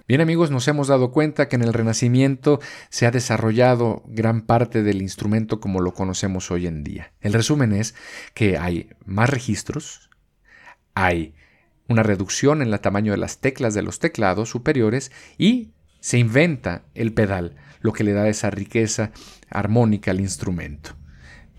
Bien 0.09 0.21
amigos, 0.21 0.49
nos 0.49 0.67
hemos 0.67 0.87
dado 0.87 1.11
cuenta 1.11 1.47
que 1.47 1.55
en 1.55 1.61
el 1.61 1.71
Renacimiento 1.71 2.59
se 2.89 3.05
ha 3.05 3.11
desarrollado 3.11 4.01
gran 4.07 4.41
parte 4.41 4.81
del 4.81 5.03
instrumento 5.03 5.59
como 5.59 5.81
lo 5.81 5.93
conocemos 5.93 6.49
hoy 6.49 6.65
en 6.65 6.83
día. 6.83 7.13
El 7.21 7.31
resumen 7.31 7.73
es 7.73 7.93
que 8.33 8.57
hay 8.57 8.89
más 9.05 9.29
registros, 9.29 10.09
hay 10.95 11.35
una 11.87 12.01
reducción 12.01 12.63
en 12.63 12.73
el 12.73 12.79
tamaño 12.79 13.11
de 13.11 13.19
las 13.19 13.37
teclas 13.37 13.75
de 13.75 13.83
los 13.83 13.99
teclados 13.99 14.49
superiores 14.49 15.11
y 15.37 15.73
se 15.99 16.17
inventa 16.17 16.85
el 16.95 17.13
pedal, 17.13 17.57
lo 17.79 17.93
que 17.93 18.03
le 18.03 18.13
da 18.13 18.27
esa 18.29 18.49
riqueza 18.49 19.11
armónica 19.47 20.09
al 20.09 20.21
instrumento. 20.21 20.95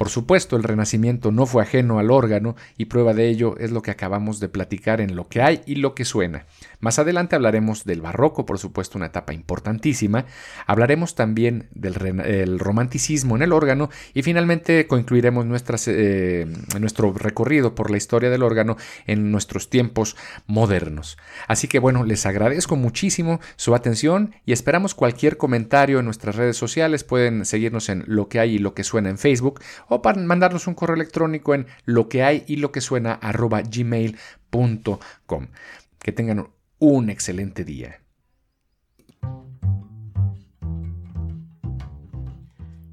Por 0.01 0.09
supuesto, 0.09 0.57
el 0.57 0.63
Renacimiento 0.63 1.31
no 1.31 1.45
fue 1.45 1.63
ajeno 1.63 1.99
al 1.99 2.11
órgano 2.11 2.57
y 2.79 2.87
prueba 2.87 3.13
de 3.13 3.29
ello 3.29 3.59
es 3.59 3.71
lo 3.71 3.83
que 3.83 3.91
acabamos 3.91 4.41
de 4.41 4.49
platicar 4.49 5.03
en 5.03 5.15
lo 5.15 5.29
que 5.29 5.43
hay 5.43 5.61
y 5.67 5.75
lo 5.75 5.95
que 5.95 6.07
suena. 6.07 6.47
Más 6.81 6.99
adelante 6.99 7.37
hablaremos 7.37 7.85
del 7.85 8.01
barroco, 8.01 8.47
por 8.47 8.59
supuesto, 8.59 8.97
una 8.97 9.09
etapa 9.09 9.35
importantísima. 9.35 10.25
Hablaremos 10.67 11.15
también 11.15 11.69
del 11.75 12.59
romanticismo 12.59 13.37
en 13.37 13.43
el 13.43 13.53
órgano 13.53 13.91
y 14.15 14.23
finalmente 14.23 14.87
concluiremos 14.87 15.45
eh, 15.89 16.47
nuestro 16.81 17.13
recorrido 17.13 17.75
por 17.75 17.91
la 17.91 17.99
historia 17.99 18.31
del 18.31 18.43
órgano 18.43 18.79
en 19.07 19.31
nuestros 19.31 19.69
tiempos 19.69 20.17
modernos. 20.47 21.19
Así 21.47 21.69
que 21.69 21.79
bueno, 21.79 22.05
les 22.05 22.25
agradezco 22.25 22.75
muchísimo 22.75 23.39
su 23.57 23.75
atención 23.75 24.35
y 24.47 24.53
esperamos 24.53 24.95
cualquier 24.95 25.37
comentario 25.37 25.99
en 25.99 26.07
nuestras 26.07 26.37
redes 26.37 26.57
sociales. 26.57 27.05
Pueden 27.05 27.45
seguirnos 27.45 27.91
en 27.91 28.05
lo 28.07 28.31
que 28.31 28.41
hay 28.41 28.55
y 28.55 28.59
lo 28.59 28.73
que 28.73 28.83
suena 28.83 29.11
en 29.11 29.19
Facebook 29.19 29.61
o 29.91 30.01
para 30.01 30.21
mandarnos 30.23 30.67
un 30.67 30.75
correo 30.75 30.95
electrónico 30.95 31.55
en 31.55 31.67
lo 31.85 32.09
que 32.09 32.23
hay 32.23 32.45
y 32.47 32.57
lo 32.57 32.73
que 32.73 32.81
suena 32.81 33.13
arroba 33.13 33.61
gmail.com. 33.61 35.49
Que 35.99 36.13
tengan 36.13 36.49
un 36.79 37.11
excelente 37.11 37.65
día. 37.65 38.01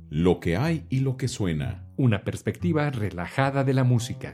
Lo 0.09 0.39
que 0.39 0.57
hay 0.57 0.85
y 0.89 1.01
lo 1.01 1.15
que 1.15 1.27
suena. 1.27 1.85
Una 1.95 2.23
perspectiva 2.23 2.89
relajada 2.89 3.63
de 3.63 3.73
la 3.73 3.83
música. 3.83 4.33